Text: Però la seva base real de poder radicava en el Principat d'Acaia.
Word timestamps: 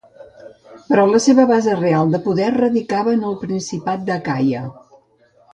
Però 0.85 1.03
la 1.09 1.19
seva 1.25 1.45
base 1.51 1.75
real 1.81 2.15
de 2.15 2.21
poder 2.25 2.49
radicava 2.57 3.15
en 3.19 3.29
el 3.33 3.39
Principat 3.45 4.05
d'Acaia. 4.09 4.65